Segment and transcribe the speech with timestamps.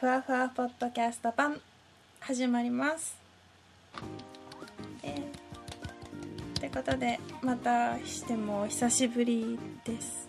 [0.00, 1.60] ふわふわポッドキャスト版
[2.20, 3.16] 始まります。
[5.02, 5.24] えーっ
[6.60, 10.28] てことでまたしてもお久しぶりです。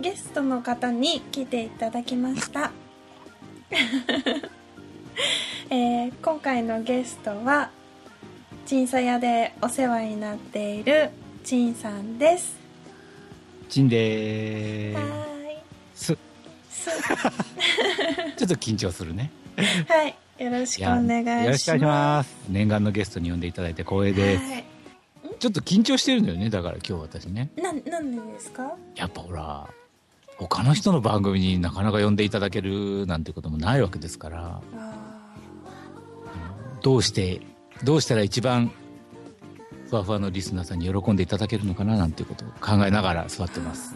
[0.00, 2.70] ゲストの方に来ていただきました。
[5.70, 7.70] えー今回のゲストは
[8.66, 11.10] 鎮茶屋でお世話になっている
[11.44, 12.56] 陳さんです。
[13.68, 14.94] ちんで
[15.94, 16.27] す。
[16.88, 17.02] す
[18.36, 19.30] ちょっと緊張するね。
[19.56, 22.36] はいよろしくお願いしますよろしくお願いします。
[22.48, 24.44] 念願のゲストに呼んでいただいて光栄です。
[24.44, 24.64] はい
[25.38, 27.50] ちょっと緊張してるんだよね、だから今日私ね。
[27.56, 28.72] ななんでですか？
[28.96, 29.68] やっぱほら、
[30.36, 34.94] 他の人の番組になかなか呼んでいただけるなんてこともないわけですから、あ
[36.82, 37.40] どうして、
[37.84, 38.72] どうしたら一番、
[39.88, 43.94] ふわふわのリスナーさんに喜んでいただけるのかななんていうことを考えながら座ってます。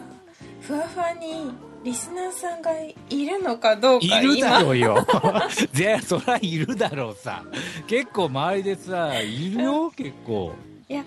[0.63, 1.51] ーふわふわに
[1.83, 2.71] リスナーさんが
[3.09, 5.07] いるのかどういかるだろ今うよ。
[5.73, 7.43] ぜそりゃいるだろうさ。
[7.87, 10.53] 結構周りでさ、いるよ、結構。
[10.87, 11.03] いや、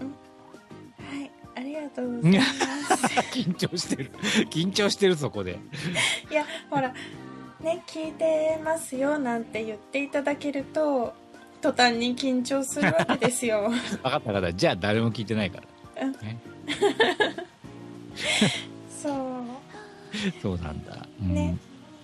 [0.00, 4.10] うん、はいありがとうございます 緊張してる。
[4.50, 5.58] 緊張してる、そこで。
[6.30, 6.92] いやほら
[7.60, 11.14] ね聞いてますよなんて言っていただけると
[11.62, 14.52] 途端に緊張するわけですよ分かった分かった。
[14.52, 15.60] じゃあ誰も聞いてないか
[15.96, 16.06] ら。
[16.06, 16.38] うんね、
[19.02, 19.12] そう。
[20.42, 21.06] そうなんだ。
[21.20, 21.34] うん。
[21.34, 21.56] ね。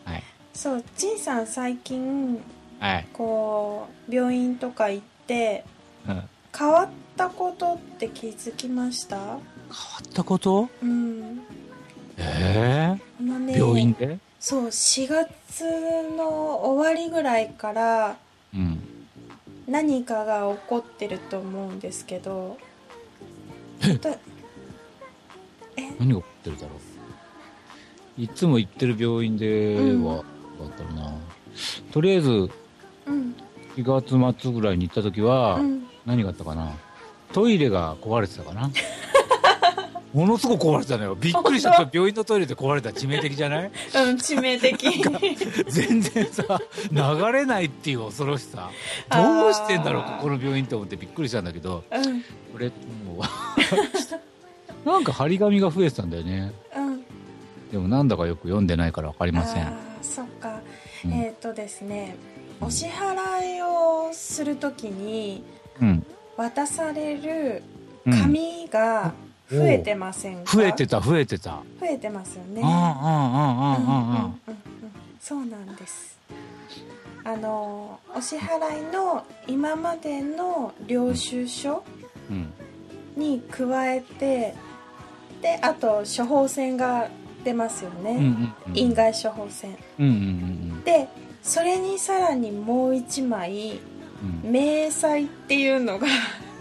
[0.05, 0.23] はい。
[0.55, 2.43] そう陳さん最近
[2.79, 3.07] はい。
[3.13, 5.65] こう病院とか行って
[6.09, 6.23] うん。
[6.57, 9.17] 変わったことって気づきました？
[9.17, 9.39] 変わ
[10.07, 10.69] ったこと？
[10.83, 11.41] うん。
[12.19, 14.19] えあのねえ病院で？
[14.39, 15.65] そう4月
[16.17, 16.29] の
[16.67, 18.17] 終わりぐらいから
[18.55, 18.81] うん。
[19.67, 22.59] 何かが起こってると思うんですけど
[26.03, 26.69] 何が起こってるだろ
[28.19, 28.23] う。
[28.23, 30.05] いつも行ってる病院でうん。
[30.05, 30.25] は、だっ
[30.77, 31.13] たらな。
[31.93, 32.29] とりあえず、
[33.07, 33.35] うん。
[33.77, 35.87] 4月末ぐらいに行った時は、うん。
[36.05, 36.73] 何があったかな。
[37.33, 38.71] トイレが壊れてたかな。
[40.13, 41.15] ものすごく壊れてたのよ。
[41.19, 41.73] びっくりした。
[41.79, 43.65] 本病院のトイレで壊れた致命的じゃない？
[43.65, 43.71] うん
[44.17, 45.03] 致命的。
[45.69, 46.61] 全然さ
[46.91, 48.71] 流れないっていう恐ろしさ。
[49.11, 51.85] どうしてんだろうここの病院と思ってびっくりしたんだけど。
[51.91, 52.21] うん。
[52.53, 52.73] これも
[53.15, 53.21] う
[54.85, 56.53] なんか張り紙が増えてたんだよね。
[56.77, 57.05] うん。
[57.71, 59.73] でもなんだかよく読んでないから分かりません。
[60.03, 60.61] そっか、
[61.05, 61.13] うん。
[61.13, 62.17] えっ、とですね
[62.61, 65.45] お支払いをするときに
[65.81, 66.07] うん。
[66.37, 67.63] 渡される
[68.05, 68.13] うん。
[68.21, 69.13] 紙が
[69.51, 71.63] 増えてませんか、増えてた増えてた。
[71.81, 72.61] 増えてますよね。
[72.61, 74.63] うんうんうんうん
[75.21, 76.19] そうなんです。
[77.25, 81.85] あのお支払いの今までの領収書
[82.29, 82.53] うん。
[83.17, 84.55] に加えて
[85.43, 87.09] であと処方箋が
[87.45, 88.79] 出ますよね、うんうんうん。
[88.79, 89.77] 院外処方箋。
[89.99, 91.09] うんうんうんで
[91.43, 93.81] それにさらにもう一枚
[94.45, 94.53] うん。
[94.53, 96.07] 明細っていうのが。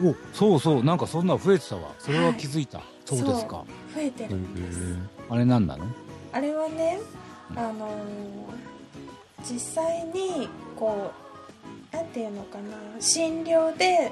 [0.04, 0.84] おそうそう。
[0.84, 1.94] なんかそんなの増えてたわ。
[2.00, 3.64] それは気づいた、そうですか。
[3.94, 4.36] 増えてへる。
[4.36, 4.98] んですー。
[5.30, 5.86] あれなんなの？
[6.34, 7.00] あれはね
[7.56, 7.92] あのー
[9.44, 11.12] 実際にこ
[11.94, 12.64] うなんていうのかな。
[13.00, 14.12] 診療で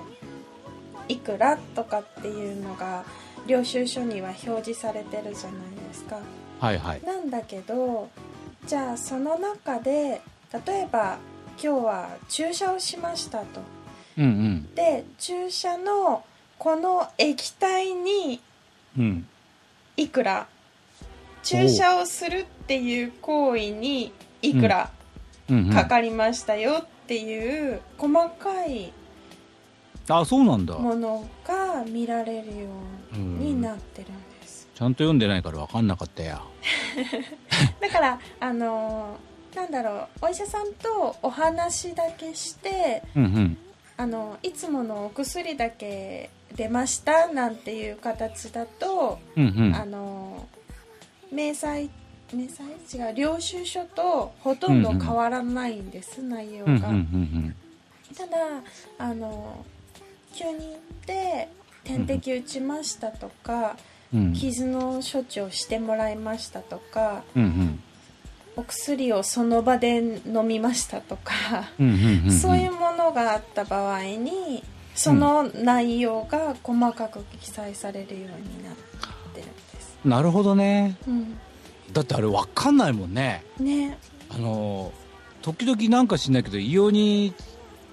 [1.08, 3.04] いくらとかっていうのが
[3.50, 6.20] 領収書には表示されてるじゃないですか。
[6.60, 7.02] はいはい。
[7.04, 8.10] なんだけど
[8.68, 10.22] じゃあその中で
[10.66, 11.18] 例えば
[11.62, 13.62] 今日は注射をしましたと。
[14.18, 16.24] うんで注射の
[16.60, 18.40] この液体に
[18.98, 19.04] うん。
[19.04, 19.28] うん
[19.98, 20.48] いくら？
[21.44, 24.92] 注射をするっていう行為にいくら
[25.50, 25.74] うんうん。
[25.74, 28.94] かかりましたよっていう細かい
[30.18, 30.76] あそうなんだ。
[30.78, 32.68] ものが見られるよ
[33.14, 34.68] うになってるんです。
[34.74, 36.42] ちゃんと読んでないから分かんなかったや。
[37.80, 39.18] だからあの
[39.56, 43.58] なんだろうお医者さんとお話だけしてうんうん。
[43.98, 49.76] あのいつものお薬だけ出ましたなんていう形だと、うんうん。
[49.76, 50.48] あの
[51.32, 51.90] 明細
[52.34, 53.08] 明細？
[53.10, 57.56] 違う領収書とほとんど変わらないんです、内容が、うんうんうん。
[58.16, 58.38] ただ
[58.98, 59.66] あの
[60.34, 60.58] 急に行っ
[61.06, 61.50] て
[61.84, 63.78] 点滴打ちましたとか、
[64.14, 64.20] うん。
[64.20, 67.84] うん傷の処置をしてもらいましたとかうんうん。
[68.56, 74.64] お薬をその場で飲みましたとか、そういうものがあった場合に
[74.96, 78.76] その内容が細かく記載されるようになっ
[79.34, 80.98] てるんです、なるほどね。
[81.08, 81.40] うん、
[81.94, 83.46] だってあれ分かんないもんね。
[83.60, 83.98] ね。
[84.30, 84.92] あの
[85.42, 87.34] 時々なんか知んないけど異様に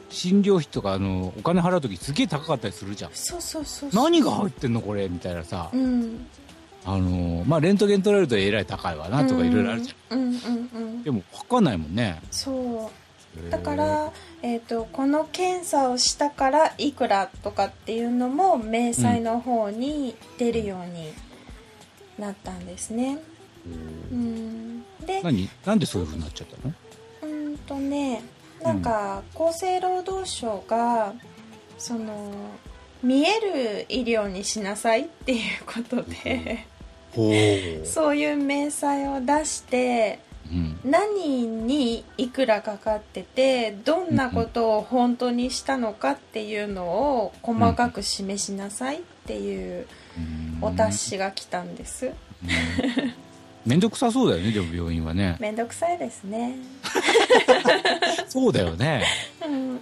[0.08, 3.10] 診療費とかあのお金払う時すげえ高かったりするじゃん。
[3.12, 5.08] そうそうそう何が入ってんのこれ？
[5.08, 5.70] みたいなさ。
[5.72, 6.26] うん。
[6.84, 12.20] あのまあレントゲン取られるとえらい高いわなとかいろいろあるじゃん、うんうんうんでも分かんないもんね。
[12.30, 13.50] そう。
[13.50, 21.12] だから、えー、とこの検査をしたからいくらとかっていうのも明細の方に出るように
[22.18, 23.18] なったんですね、
[24.10, 25.50] うん、で何？
[25.66, 26.74] なんでそういうふうになっちゃったの？
[27.24, 28.22] うんとね
[28.66, 31.14] なんか厚生労働省が
[31.78, 32.32] その
[33.02, 36.66] 見える医療にしなさいっていうことで
[37.84, 40.18] そういう明細を出して
[40.48, 49.88] うん、何にいくらかかっててどんなことを本当にしたのかっていうのを細かく示しなさいっていう
[50.60, 52.12] お達しが来たんです
[53.66, 55.36] 面倒くさそうだよねでも病院はね。
[55.40, 56.56] めんどくさいですね、
[58.28, 59.04] そうだよね。
[59.44, 59.80] うん、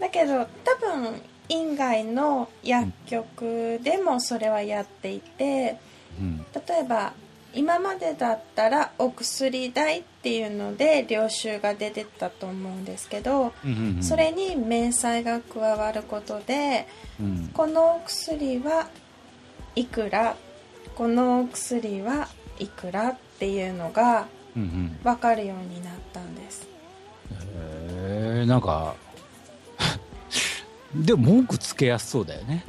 [0.00, 5.76] だけど多分院外の薬局でもそれはやっていて
[6.18, 6.38] うん。
[6.66, 7.12] 例えば
[7.54, 16.88] 今までだったらお薬代っていうので領収が出てたと思うんですけどうんうんうんそれに明細が加わることで
[17.20, 17.50] うん。
[17.52, 18.88] このお薬は
[19.74, 20.36] いくら
[20.94, 22.28] このお薬は
[22.58, 24.98] いくらっていうのがうんうん。
[25.02, 26.66] 分かるようになったんです。
[27.32, 28.94] へえなんか
[30.94, 32.64] でも文句つけやすそうだよね。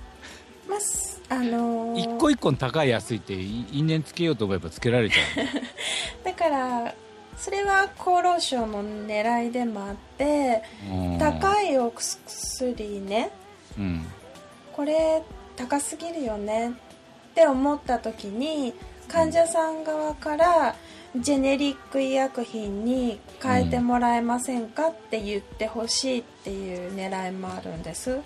[0.67, 5.43] まあすあのー一個一個の高い安いってい因縁つけようと思えばつけられちゃう。
[5.45, 5.51] ね
[6.23, 6.93] だから
[7.37, 11.17] それは厚労省の狙いでもあってうん。
[11.19, 13.29] 高いお薬ね
[13.77, 14.05] うん。
[14.73, 15.21] これ
[15.55, 16.73] 高すぎるよねっ
[17.33, 18.73] て思った時に
[19.07, 20.75] 患者さん側から
[21.15, 28.11] ジェネリック医薬品に変えてもらえませんかって言ってほしいっていう狙いもあるんです。
[28.11, 28.19] へ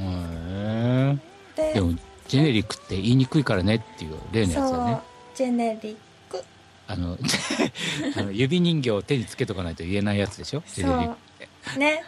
[0.00, 1.16] え
[1.56, 1.92] ででも
[2.28, 4.98] ジェネリックって言いにくいからねっていう例のやつだそうね
[5.34, 5.96] ジェネリッ
[6.30, 6.44] ク。
[6.86, 7.18] あの
[8.16, 10.62] あの指人形を手につけとかないと言えないやつでしょ？
[10.74, 11.16] ジェネリック。
[11.70, 11.78] そう。
[11.78, 12.02] ね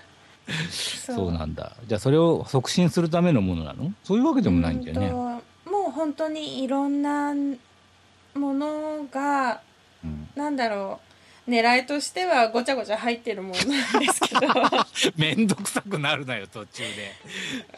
[0.71, 1.73] そうなんだ。
[1.87, 3.93] じゃあそれを促進するためのものなの？
[4.05, 5.09] そういうわけでもないんだよね？
[5.09, 5.13] う
[5.71, 7.35] もう本当にいろんな
[8.35, 9.61] ものが
[10.05, 10.29] うん。
[10.35, 11.01] なんだろ
[11.47, 14.41] う狙いとしてはごちゃごちゃ入ってるものなんですけど。
[15.17, 17.13] めんどくさくなるなよ途中で。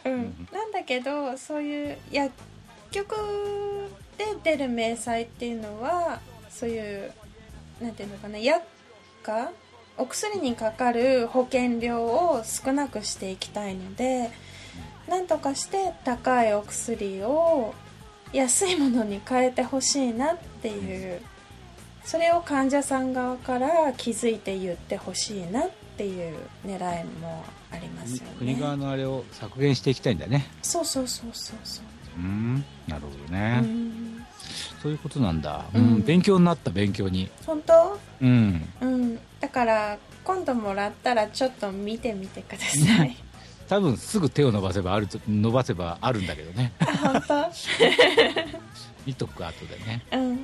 [0.05, 2.31] うん、なんだけどそういう薬
[2.91, 3.15] 局
[4.17, 6.19] で出る明細っていうのは
[6.49, 7.11] そういう
[7.81, 8.63] なんていうのかな薬
[9.23, 9.51] 価
[9.97, 14.29] お薬にかかる保険料を少なくしていきたいので
[15.07, 17.73] なんとかして高いお薬を
[18.33, 21.21] 安いものに変えてほしいなっていう。
[22.05, 28.31] それを患者さん側から気づいて言ってほしいなっていう狙いもありますよね。
[28.39, 30.45] 国側のあれを削減していきたいんだね。
[30.61, 31.85] そうそうそうそうそう。
[32.17, 34.25] うんなるほどうね、ん。
[34.81, 37.29] そういうことなんだ、ううんん、勉強になった勉強に。
[37.45, 37.97] 本当？
[38.21, 38.67] うん。
[38.81, 39.19] うん。
[39.39, 43.15] だから今度もらったらちょっと見てみてください
[43.67, 46.73] 多分すぐ手を伸ばせばあると伸ばせばあるんだけどね。
[46.79, 47.49] あ本
[49.05, 50.05] 見とく後でね。
[50.11, 50.33] 当うん。
[50.35, 50.37] へ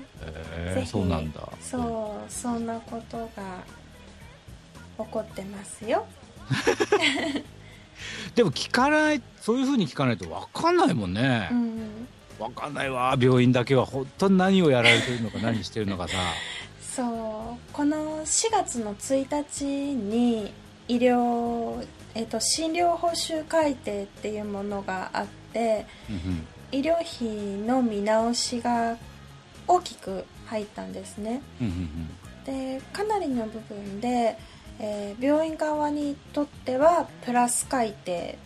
[0.57, 1.47] えぜひそうなんだ。
[1.61, 3.63] そうそんなことが
[4.97, 6.05] 起こってますよ。
[8.35, 11.49] でも聞かないそういうふうに聞かないと分かんないもんね。
[11.51, 12.07] う、ん。
[12.37, 16.15] 分かんないわ病院だけは本当に何をやられてるのか何してるのかさ。
[16.81, 20.51] そうこの4月の1日に
[20.87, 21.85] 医療、
[22.15, 28.95] えっと診療報酬改定っていうものがあってうん医療費の見直しが
[29.67, 31.41] 大きく入ったんですね。
[31.61, 32.09] うんうん
[32.45, 34.37] でかなりの部分で、
[34.79, 38.37] えー病院側にとってはプラス改定。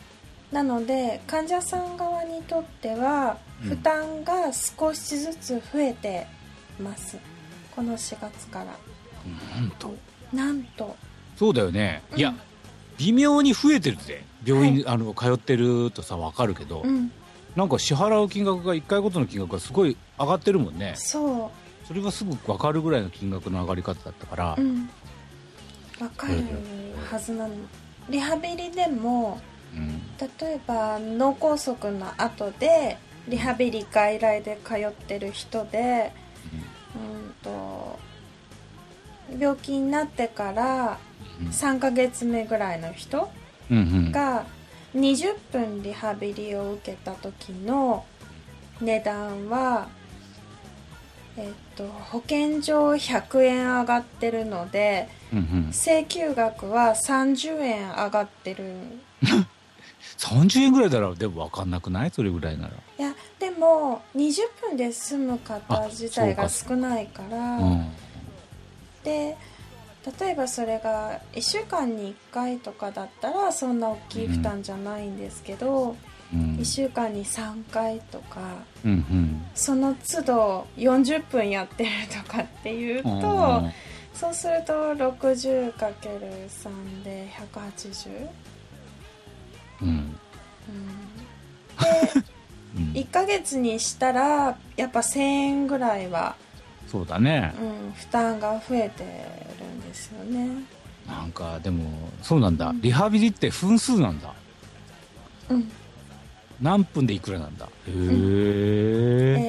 [0.51, 3.69] なので患者さん側にとってはうん。
[3.69, 6.27] 負担が少しずつ増えて
[6.79, 7.17] ます、
[7.75, 8.65] この4月から。
[9.25, 9.95] うんなんと。
[10.33, 10.95] なんと。
[11.37, 12.19] そうだよね、うん。
[12.19, 12.33] いや
[13.03, 14.23] 微妙に増えてるぜ。
[14.45, 17.11] 病院、あの通ってるとさ分かるけど、うん。
[17.55, 20.93] なんか支払う金額が1回ごとの金額がすごい上がってるもんね。
[20.95, 21.51] そ
[21.87, 24.55] それがすぐ分かるぐらいの金額の上がり方だったから。
[24.57, 24.89] ううん。
[25.99, 26.43] わかる
[27.11, 27.53] はずなの。
[28.09, 29.39] リハビリでも
[29.73, 30.01] うん。
[30.17, 36.11] 例えば脳梗塞の後でリハビリ外来で通ってる人で
[36.95, 37.33] うん。
[37.43, 37.99] と
[39.37, 40.97] 病気になってからうん
[41.41, 43.29] 3ヶ月目ぐらいの人
[44.11, 44.45] が
[44.95, 48.05] 20分リハビリを受けた時の
[48.81, 49.87] 値段は
[51.35, 55.09] えっと保険上100円上がってるので
[55.71, 58.63] 請求額は30円上がってる。
[60.17, 62.11] 30円ぐらいだろでも分かんなくない？
[62.11, 62.73] それぐらいなら。
[62.99, 67.37] いやでもも20分で済む方自体が少ないから。
[67.57, 67.91] うん。
[69.03, 69.37] で
[70.19, 75.95] 例えばそれが1週間に1回とかだったらそんな大きい負担じゃないんですけど、
[76.33, 76.57] うん。
[76.57, 78.41] 1週間に3回とか
[78.83, 79.45] うんうん。
[79.55, 83.63] その都度40分やってるとかっていうと、
[84.13, 88.27] そうすると 60×3 で180、
[89.81, 89.87] うん。
[89.87, 90.15] うん、
[91.79, 91.85] で
[92.75, 92.83] うん。
[92.93, 96.35] 1ヶ月にしたらやっぱ1000円ぐらいは、
[96.87, 97.53] そうだね。
[97.59, 99.03] うん、負担が増えて
[99.93, 100.49] ですよね。
[101.07, 102.69] なんかでもそうなんだ。
[102.69, 102.81] うん。
[102.81, 104.33] リハビリって分数なんだ。
[105.49, 105.71] うん。
[106.61, 107.65] 何分でいくらなんだ。
[107.65, 107.95] へええ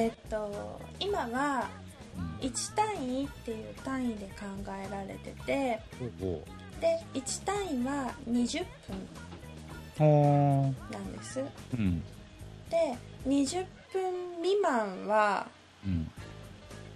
[0.07, 1.67] ーっと今は
[2.41, 5.79] 1単位っていう単位で考えられてて
[6.19, 6.43] ほ
[6.79, 9.07] で1単位は20分
[9.97, 11.41] ほなんです。
[11.73, 12.01] うん。
[12.69, 12.97] で
[13.27, 14.11] 20分
[14.41, 15.47] 未満は
[15.85, 16.09] うん。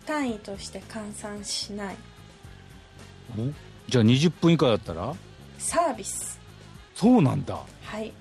[0.06, 1.96] 単位として換算しない。
[1.96, 2.09] お
[3.88, 5.13] じゃあ20分以下だったら？
[5.57, 6.39] サービス。
[6.95, 7.59] そうなんだ。
[7.83, 8.12] はい。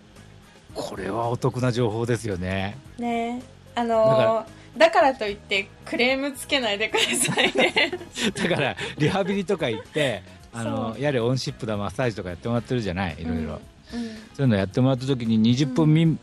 [0.74, 2.76] これはお得な情報ですよね。
[2.98, 3.42] ね。
[3.74, 5.14] あのーだから。
[5.14, 7.00] といってクレームつけないでくだ
[7.34, 7.92] さいね。
[8.34, 10.22] だからリハビリとか行って
[10.52, 13.16] あのやれオンシップだマッサージとかやってもらってるじゃない？
[13.18, 13.60] いろいろ、
[13.92, 14.00] うん。
[14.34, 16.16] そういうのやってもらった時に20分み、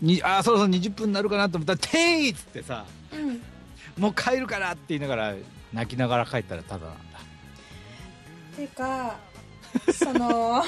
[0.00, 3.42] にああそろそろ20分になるかなと思ったら「てい!」っつってさうんうん
[3.98, 5.34] 「もう帰るから」って言いながら
[5.72, 6.86] 泣きながら帰ったらただ
[8.60, 9.16] ていうか
[9.92, 10.62] その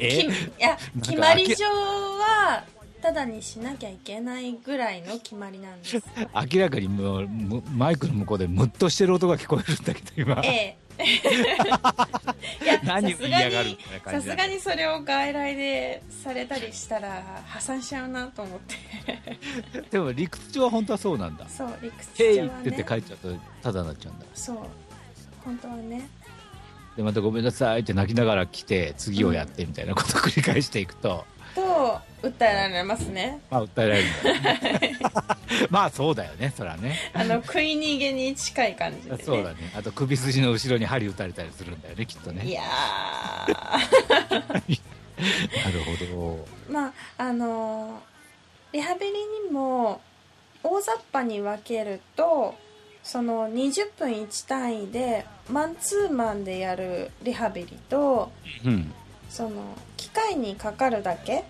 [0.00, 2.64] いや決まり上は
[3.00, 6.00] ただにしなきゃいけないぐらいの決まりなんです。
[6.52, 10.40] 明らかにもうむマイクの向こうでムッとしてる音が聞こえるんだけど今。
[10.44, 11.02] ええ。
[12.62, 18.76] いや何さすがるさすがにそれを外来でされたりしたら破産しちゃうなと思って。
[19.90, 21.48] でも理屈上は本当はそうなんだ。
[21.48, 24.26] そう理「へい!」っ屈上はて言ってね帰っちゃうとただになっちゃうんだ。
[24.32, 24.58] そう。
[25.44, 26.08] 本当はね
[26.96, 33.40] でまた「ごめんなさい」って泣きながら来て次をやってみたいなことを繰り返していくと、と訴えられますね。
[33.50, 34.08] まあ訴えられる。
[34.08, 34.98] んだよね
[35.70, 36.52] まあそうだよね。
[36.56, 36.98] そらね。
[37.14, 39.72] あの食い逃げに近い感じで、ね、そうだね。
[39.76, 42.44] あと首筋の後ろに針打たれたりするんだよねきっとね。
[42.46, 42.62] いや
[44.42, 45.80] なる
[46.14, 48.02] ほーまああの
[48.72, 49.12] リハビリ
[49.46, 50.00] にも
[50.62, 52.54] 大雑把に分けると
[53.02, 58.32] その20分1単位でマンツーマンでやるリハビリとど
[58.64, 58.92] うん。
[59.28, 59.50] その
[59.96, 61.44] 機械にかかるだけ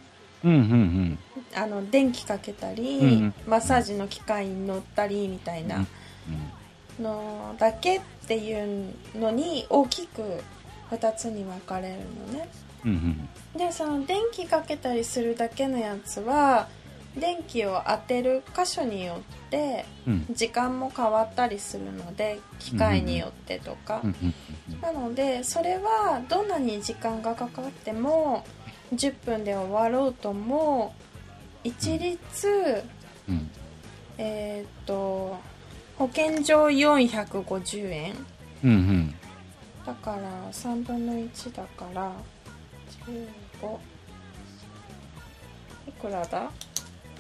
[0.44, 1.18] うんうんうん。
[1.54, 3.34] あの電気かけたり、うんうん。
[3.46, 5.86] マッサージの機械に乗ったりみたいな
[7.00, 10.22] のだけっていうのに大きく
[10.90, 11.96] 2つに分かれる
[12.32, 12.48] のね。
[12.84, 13.28] うんうん。
[13.58, 16.68] でその電気かけたりするだけのやつは
[17.16, 20.26] 電気を当てる箇所によってうん。
[20.30, 24.34] 時間も変わったりするので機械によってとか、うんうん
[24.80, 28.44] なのでそれはどんなに時間がかかっても
[28.94, 30.94] 10分で終わろうとも
[31.62, 32.82] 一律、
[33.28, 33.50] うん。
[34.18, 35.38] えーっと
[35.98, 38.14] 保険上450円。
[38.64, 39.14] うんうん。
[39.84, 42.10] だから3分の1だから
[43.60, 43.78] 15
[45.88, 46.50] いくらだ？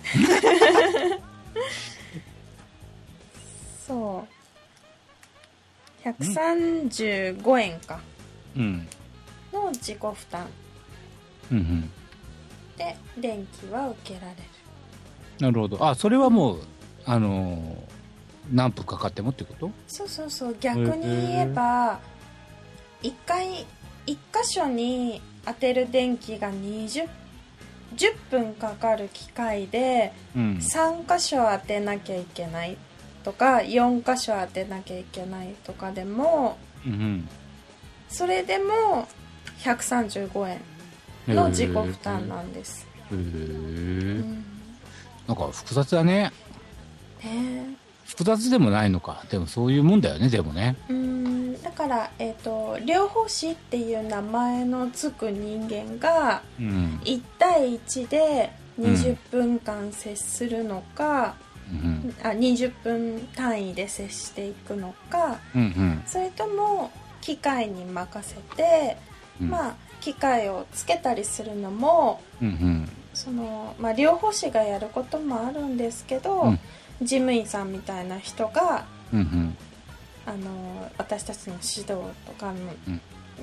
[3.86, 4.24] そ
[6.04, 6.08] う。
[6.08, 8.00] 135円か。
[8.56, 8.88] うん。
[9.52, 10.46] の自己負担。
[11.50, 11.90] うんうん。
[12.76, 14.36] で電気は受けられる。
[15.40, 15.86] なるほど。
[15.86, 16.62] あそれはもう
[17.04, 17.76] あのー
[18.52, 19.70] 何分かかってもってこと？
[19.86, 20.56] そうそうそう。
[20.60, 22.00] 逆に言えば
[23.02, 23.64] 1回
[24.06, 27.08] 1箇所に当てる電気が20
[27.96, 30.42] 10分かかる機械でうん。
[30.58, 32.76] 3箇所当てなきゃいけない
[33.24, 37.28] とか4箇所当てなきゃいけないとかでもうん
[38.08, 39.08] それでも
[39.60, 40.60] 135円
[41.28, 44.44] うんの自己負担なんです、へえうん。
[45.28, 46.32] なんか複雑だね。
[47.22, 47.76] ね。
[48.04, 49.24] 複雑でもないのか。
[49.30, 50.76] でもそういうもんだよねでもね。
[50.88, 57.00] うんだから、えー、と療法士っていう名前のつく人間がうん。
[57.04, 61.34] 1対1で20分間接するのか、
[61.70, 62.14] うん。
[62.22, 66.02] あ20分単位で接していくのかうんうん。
[66.06, 66.90] それとも
[67.20, 68.96] 機械に任せて、
[69.40, 69.50] うん。
[69.50, 72.88] まあ機械をつけたりするのもうんうん。
[73.14, 76.58] その、まあ、療法士がやることもあるんですけど、うん。
[77.02, 79.56] 事務員さんみたいな人がうんうん
[80.26, 81.86] あの私たちの指導
[82.26, 82.52] とか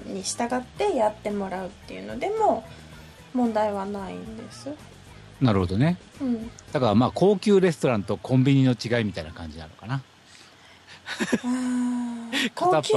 [0.06, 2.64] に従ってやってもらうっていうのでも
[3.34, 4.70] 問題はないんです。
[5.42, 5.98] なるほどね。
[6.22, 6.50] うん。
[6.72, 10.02] だからまあ高級レストランとコンビニの違いみたいな感じなのかな。
[12.56, 12.94] 高級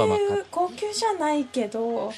[0.51, 2.11] 高級じゃないけど。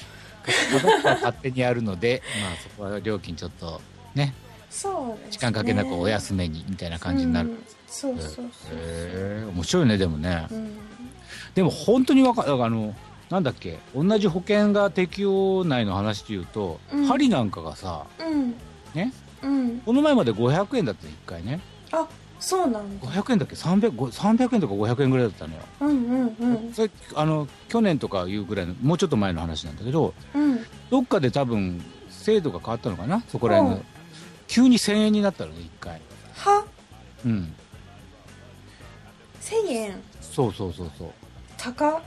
[0.46, 3.80] 片っぽは勝手にやるので まあそこは料金ちょっと
[4.14, 4.32] ね
[4.70, 7.64] そうです、ね、時間かけなくお休めにみたいな感じになる、うん。
[7.88, 10.78] そうそうそうへえ面白いねでもね、うん
[11.56, 12.94] でも本当にわかあの
[13.30, 17.06] なんだっけ同じ保険が適用内の話でいうと、うん。
[17.06, 18.54] 針なんかがさうん。
[18.94, 19.12] ね？
[19.42, 19.80] うん。
[19.80, 21.60] この前まで500円だった1回ね。
[21.92, 22.06] あ
[22.38, 23.08] そうなんだ。
[23.08, 26.72] 500円だっけ？300, ご300円とか500円ぐらいだったのよ、うんうんうん。
[26.74, 30.60] それあの去年とかいうぐらいのもうちょっと前の話なんだけどうん。
[30.90, 33.24] どっかで多分制度が変わったのかな？
[33.28, 33.76] そこら辺の。
[33.78, 33.84] うん。
[34.46, 36.02] 急に1000円になったのね1回。
[36.34, 36.64] は？
[37.24, 37.54] うん。
[39.40, 40.02] 1000円？
[40.20, 41.10] そうそうそうそう
[41.58, 42.00] 高っ。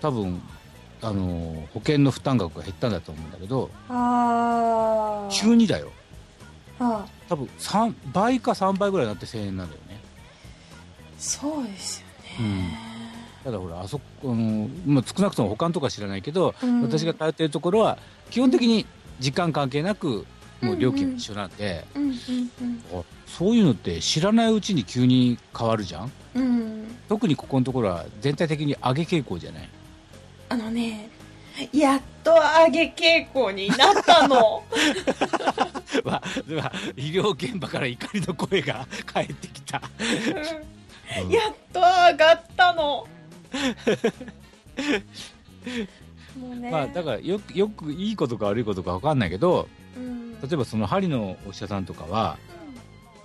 [0.00, 0.40] 多分
[1.00, 5.90] あの保険の負担額が減ったんだと思うんだけどああ急にだよ。
[6.78, 10.00] あ多分3倍か3倍ぐらいになって1000円なんだよね。
[11.18, 12.06] そうですよ
[12.40, 12.58] うん。
[12.58, 12.78] ね
[13.44, 16.82] ただほらあそこあの、まあ、少なくとも保管とか知らないけど、うん。
[16.82, 17.98] 私が通ってるところは
[18.30, 18.86] 基本的に
[19.20, 20.26] 時間関係なく
[20.62, 21.84] もう料金も一緒なんで、
[23.26, 26.12] そういうのって知らないうちに急に変わるじゃん？
[26.36, 26.42] うん。
[26.42, 26.72] うん
[27.08, 29.68] 特にここのところは全体的に上げ傾向じゃない？
[30.48, 31.10] あのね
[31.72, 34.62] やっと上げ傾向になったの。
[36.04, 39.82] まあ、まあ医療現場から怒りの声が返ってきた、
[41.22, 41.30] うん。
[41.30, 43.06] やっと上がったの。
[46.40, 49.81] もうね、まあ、だからよくよくいいことか悪いことか分かんないけどうん、
[50.42, 52.36] 例えばその針のお医者さんとかは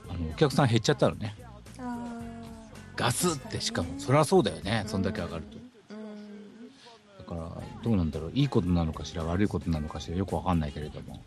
[0.09, 1.35] あのお客さん減っちゃったのね。
[2.95, 5.57] ガスってしかもそりゃそうだよねそんだけ上がると。
[5.93, 7.19] うん。
[7.19, 8.31] だからどうなんだろう。
[8.33, 11.21] いいことなのかしら悪いことなのかしらよく分かんないけれども。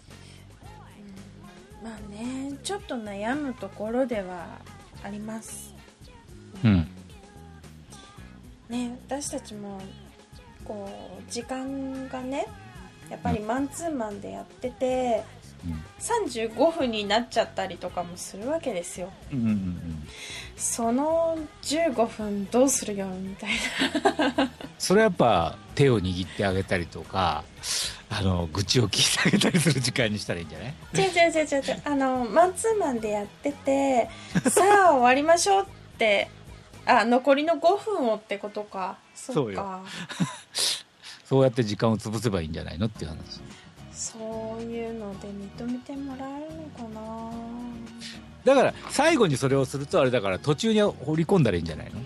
[1.82, 4.46] まあねちょっと悩むところでは
[5.02, 5.74] あります。
[6.64, 6.88] うん。
[8.68, 9.80] ね私たちも
[10.64, 10.88] こ
[11.20, 12.46] う時間がね
[13.08, 15.39] やっぱりマンツーマンでやっててうん
[16.00, 19.10] 35分になっちゃったりとかもするわけですよ。
[19.32, 20.08] うんうんうん
[20.56, 23.50] その15分どうするよみたい
[24.36, 24.50] な。
[24.78, 27.44] それはやっぱ手を握ってあげたりとか
[28.10, 30.74] あの愚痴を聞いてあげたりする時間にしたらいいんじゃない？
[30.94, 31.46] 違う違う違う。
[31.46, 34.10] 違う違うあのマンツーマンでやってて
[34.50, 36.28] さあ終わりましょうって
[36.84, 38.98] あ残りの5分をってことか。
[39.14, 39.80] そそうよ。
[41.24, 43.40] そうやって時間を潰せばいいんじゃないのっていう話
[44.00, 47.30] そういうので認めてもらえるのかな。
[48.44, 52.00] だから最後にそれをするとあれだから途中に放り込んだらいいんじゃないの？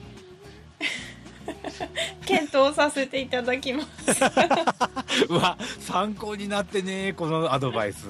[2.26, 3.88] 検討させていただきます
[5.28, 8.07] うわ参考になってねこのアドバイス。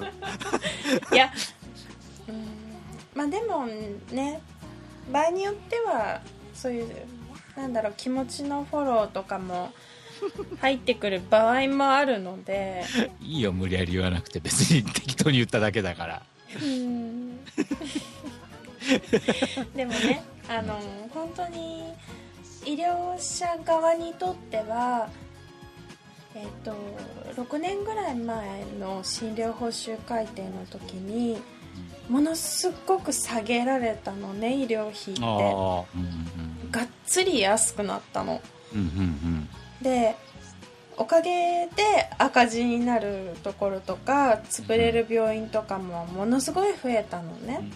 [1.13, 1.31] いや
[2.27, 2.45] うん
[3.13, 3.67] まあでも
[4.11, 4.41] ね
[5.11, 6.21] 場合によっては
[6.55, 6.87] そういう
[7.55, 9.71] なんだろう気持ちのフォローとかも
[10.59, 12.83] 入ってくる場合もあるので。
[13.21, 14.83] いいよ無理やり言わなくて別に。
[14.93, 16.21] 適当に言っただけだから。
[16.61, 17.45] うん。
[19.75, 20.79] でもねあの
[21.11, 21.91] 本当に
[22.65, 25.09] 医療者側にとっては
[26.35, 26.75] えっ、と
[27.41, 31.41] 6年ぐらい前の診療報酬改定の時に
[32.09, 35.23] ものすごく下げられたのね医療費って。
[35.23, 36.69] ああうん。
[36.71, 38.41] がっつり安くなったの。
[38.73, 39.44] うんうんうん
[39.81, 40.15] で
[40.97, 47.69] おかげで赤字になるところとか潰れる病院とかもものすごい増えたのね、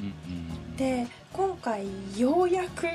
[0.77, 1.85] で今回
[2.17, 2.87] ようやく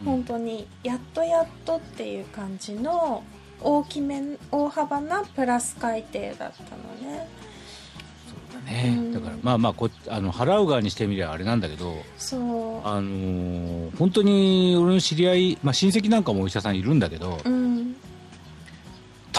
[0.00, 0.06] うん。
[0.06, 3.22] 本当にやっとやっとっていう感じの
[3.60, 7.28] 大きめ大幅なプラス改定だったのね。
[8.26, 9.12] そうだね、うん。
[9.12, 12.86] だからまあまあこあの払う側にしてみりゃあれなんだけどそう。
[12.86, 17.83] あのー本当に俺の知り合い、まあ、親戚なんかもお医者さんいるんだけど、うん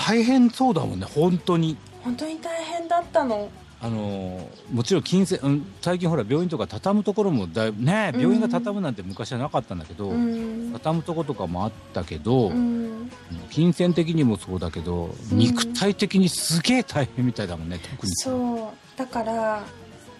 [0.05, 1.77] 大変そうだもんね本当に。
[2.03, 3.49] 本当に大変だったの。
[3.81, 8.21] あのーもちろん金銭、うん、最近ほら病院とか畳むところもだいぶねうん。
[8.21, 10.71] 病院が畳むなんて昔はなかったんだけど、うん。
[10.73, 13.09] 畳むとことかもあったけど、うん
[13.49, 15.37] 金銭的にもそうだけど、うん。
[15.37, 18.11] 肉体的にすげえ大変みたいだもんね特に。
[18.15, 18.97] そう。
[18.97, 19.63] だから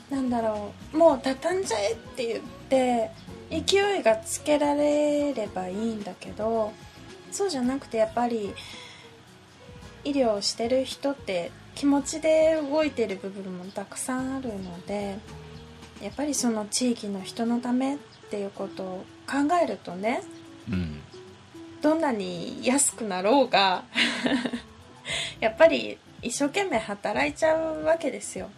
[0.09, 0.97] なんだろう。
[0.97, 3.11] もう畳んじゃえって言って
[3.49, 6.73] 勢いがつけられればいいんだけど
[7.31, 8.53] そうじゃなくてやっぱり
[10.05, 15.17] 医療をしてる人って気持ちで動いてる部分もたくさんあるので
[16.01, 17.97] やっぱりその地域の人のためっ
[18.29, 20.21] ていうことを考えるとね
[20.69, 21.01] うん
[21.81, 23.83] どんなに安くなろうが
[25.39, 28.49] やっぱり一生懸命働いちゃうわけですよ、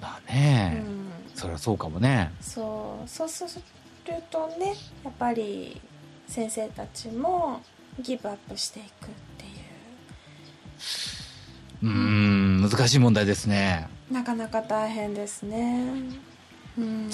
[0.00, 2.30] まあうね、ん、そりゃそうかもね。
[2.42, 3.08] そう。
[3.08, 3.62] そうする
[4.30, 4.74] とね
[5.04, 5.80] やっぱり
[6.26, 7.62] 先生たちも
[8.00, 9.06] ギブアップしていく。
[9.06, 9.08] っ
[11.82, 13.88] うん難しい問題ですね。
[14.10, 15.84] なかなか大変ですね。
[16.76, 17.08] うん。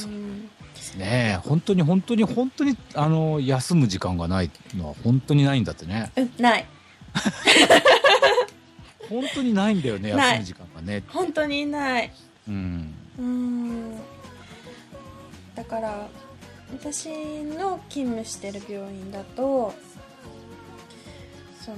[0.75, 6.13] ですね本当に本当に本当にあの休む時間がないのは本当にないんだってね。
[6.17, 6.67] うんない。
[9.09, 11.03] 本当にないんだよね休む時間がね。
[11.09, 12.11] 本当にない。
[12.49, 12.95] うん。
[13.19, 13.97] うん。
[15.55, 16.09] だから
[16.73, 17.09] 私
[17.45, 19.73] の勤務してる病院だと
[21.65, 21.77] その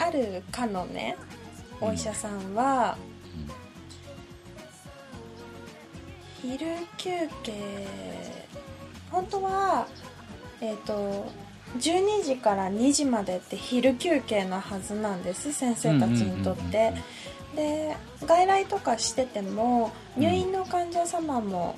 [0.00, 1.16] ある科のね
[1.80, 2.98] お医者さんは、
[6.42, 6.66] 昼
[6.98, 7.10] 休
[7.42, 7.86] 憩
[9.10, 9.86] 本当は
[10.60, 11.26] えっ、と
[11.78, 16.92] 12時から2時までって昼休憩のはずなんです先生たちにとって。
[17.54, 21.76] で外来とかしてても入院の患者様も、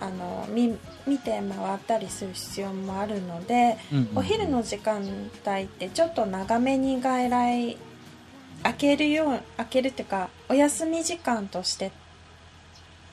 [0.00, 4.18] あの見見て回ったりする必要もあるので、うんうんうん。
[4.18, 5.02] お昼の時間
[5.46, 7.76] 帯ってちょっと長めに外来
[8.62, 11.92] 開けるよう開けるっていうかお休み時間として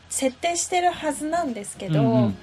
[0.10, 2.36] 設定してるはずなんですけど、うんうんうん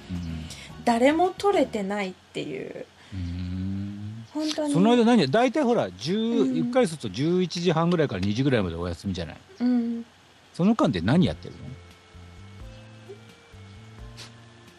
[0.85, 2.85] 誰も取れてないっていう。
[3.11, 4.23] うん。
[4.31, 4.73] 本当に。
[4.73, 5.31] その間何？
[5.31, 6.51] 大体ほら10、うん。
[6.69, 9.37] 1回すると11時半ぐらいから2時ぐらいまでお休みじゃない？
[9.61, 10.05] うん。
[10.53, 11.61] その間で何やってるの？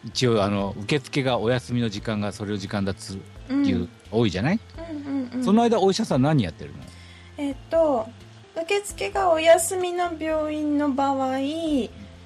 [0.07, 3.65] 一応あの受付がお休みの時間がそれの時間だっつうん。
[3.65, 5.43] いう、多いじゃない、うんうんうん。
[5.43, 6.77] その間お医者さん何やってるの？
[7.37, 8.07] えっと
[8.61, 11.37] 受付がお休みの病院の場合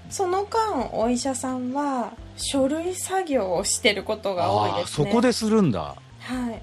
[0.09, 5.09] その間お医者さんは書類作業をしてることが多いですね。
[5.09, 5.95] そこでするんだ。
[6.19, 6.61] はい。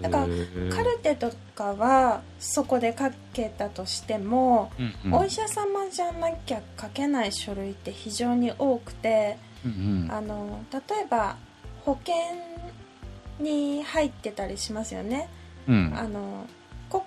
[0.00, 0.26] だから
[0.74, 5.18] カルテとかはそこで書けたとしても、うんうん。
[5.20, 9.38] お医者様じゃなきゃ書けない書類って非常に多くて
[10.10, 11.36] あの例えば
[11.84, 12.14] 保険
[13.38, 15.28] に入ってたりしますよね。
[15.68, 15.92] うん。
[15.96, 16.46] あの
[16.90, 17.02] 国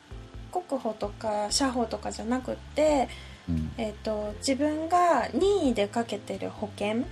[0.68, 3.10] 国保とか社保とかじゃなくって、
[3.48, 3.72] うん。
[3.78, 7.04] えー、と自分が任意でかけてる保険。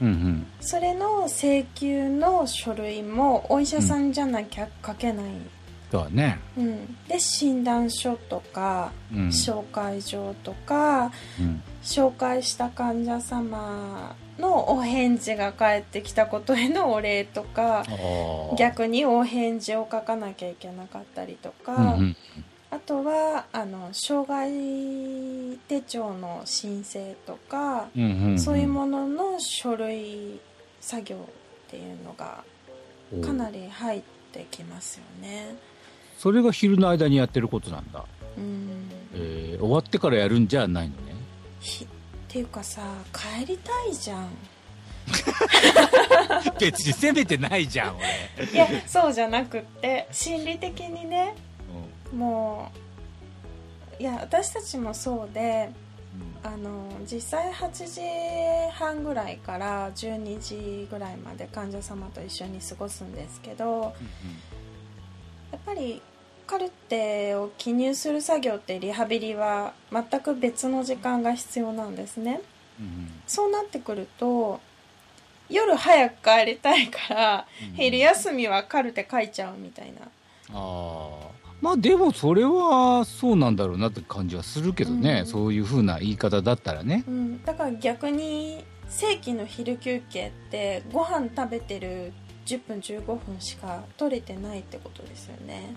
[0.00, 0.46] うんうん。
[0.60, 5.26] それの請求の書類もお医者さんじゃなきゃ書けない、
[5.90, 6.38] そうだね。
[6.56, 6.96] うん。
[7.06, 9.28] で診断書とか、うん。
[9.28, 11.62] 紹介状とかうん。
[11.82, 17.84] 紹介した患者様のお返事が返ってきたことへのお礼とか
[18.58, 22.16] 逆にお返事を書かなきゃいけなかったりとか、うんうん
[22.72, 27.88] あとはあの障害手帳の申請とか、
[28.38, 30.38] そういうものの書類
[30.80, 32.44] 作業っていうのが
[33.26, 35.56] かなり入ってきますよね。
[36.16, 38.04] それが昼の間にやってることなんだ、
[38.38, 38.68] うん。
[39.14, 41.14] えー終わってからやるんじゃないのね。
[41.58, 41.86] ひ
[42.30, 42.80] っていうかさ
[43.12, 44.28] 帰りたいじゃん。
[46.60, 48.46] 別に責めてないじゃん俺。
[48.52, 51.34] いやそうじゃなくって心理的にね
[52.14, 52.70] も
[53.98, 55.70] ういや私たちもそうで
[56.44, 58.00] あの実際8時
[58.74, 63.92] 半ぐらいから12時ぐらいまで患者様と一緒に過ごすんですけど
[65.50, 66.00] やっぱり
[66.50, 72.40] カルテを記入する作業ってリハビリは全く別の時間が必要なんですね。
[72.80, 73.12] うんうん。
[73.24, 74.60] そうなってくると
[75.48, 80.00] 夜早く帰りたいからうん昼休みはカルテ書いちゃうみたいな。
[80.02, 80.08] あ
[80.52, 81.28] あ
[81.60, 85.26] まあでもそれはそうなんだろうなって感じはするけどね、うん。
[85.26, 87.04] そういうふうな言い方だったらね。
[87.06, 92.12] うん、だから逆に正規の昼休憩ってご飯食べてる
[92.44, 95.76] 10分15分しか取れてないってことですよね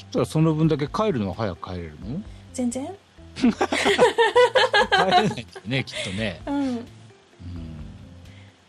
[0.00, 2.22] そしたらその分だけ帰るのは早く帰れるの？
[2.52, 2.86] 全然？
[3.36, 3.50] 帰れ
[5.10, 5.34] ないよ
[5.66, 6.54] ね きっとね、うん。
[6.54, 6.86] うん、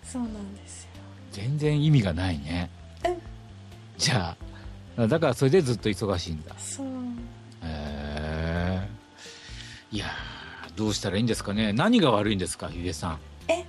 [0.04, 0.90] そうなんですよ。
[1.32, 2.70] 全然意味がないね。
[3.06, 3.18] うん。
[3.98, 4.36] じゃ
[4.98, 6.54] あだからそれでずっと忙しいんだ。
[6.58, 6.88] そう。
[6.88, 6.90] へ
[7.64, 8.88] え
[9.92, 11.74] いやーどうしたらいいんですかね。
[11.74, 13.20] 何が悪いんですかゆえさん。
[13.48, 13.66] え？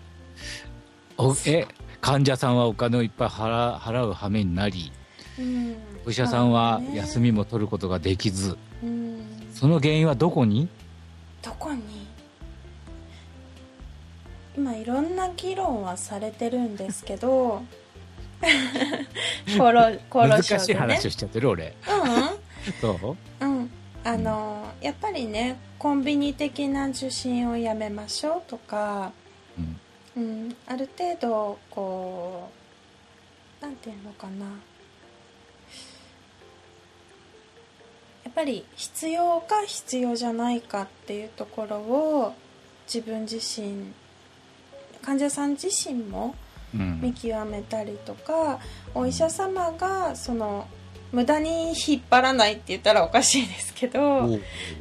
[1.16, 1.66] おえ
[2.00, 4.92] 患者さんはお金をいっぱい払払う羽目になり。
[5.38, 9.20] うんお医者さんは休みも取ることができずうん。
[9.54, 10.68] その原因はどこに？
[11.42, 11.80] どこに？
[14.56, 17.62] 今いろんな議論はされてるんですけど
[19.56, 21.74] 難しい話をしちゃってる俺。
[22.80, 23.46] そうう？
[23.46, 23.70] んうん。
[24.04, 29.12] あのやっぱりねコンビニ的な受診をやめましょうとか、
[30.16, 30.22] うん。
[30.22, 32.50] うん、ある程度こ
[33.60, 34.46] うなんていうのかな
[38.32, 42.34] っぱり必要か必要じゃないかっていうところを
[42.92, 43.92] 自分自身
[45.02, 46.34] 患者さん自身も
[46.74, 47.00] うん。
[47.02, 48.58] 見極めたりとか
[48.94, 50.66] お医者様がその
[51.12, 54.26] 無駄に引っ張らないって言ったらおかしいですけど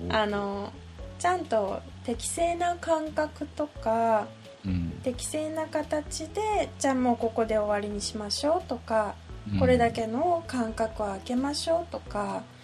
[0.10, 0.72] あの
[1.20, 4.28] ちゃんと適正な感覚とか
[4.66, 4.94] うん。
[5.04, 9.16] 適正な形でじゃあもうここで終わりにしましょうとか
[9.52, 9.60] うん。
[9.60, 12.61] これだけの間隔を空けましょうとかうん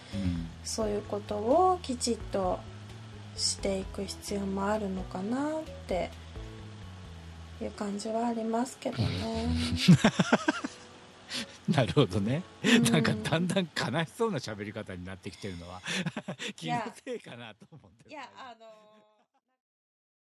[0.64, 2.58] そういうことをきちっと
[3.36, 6.10] していく必要もあるのかなって
[7.60, 9.48] いう感じはありますけどね。
[11.68, 12.82] なるほどね、うん。
[12.84, 15.82] なんかだんだん悲しそうな喋り方になってきてるのは
[16.56, 18.08] 気のせいかなと思って。
[18.08, 18.87] いやあの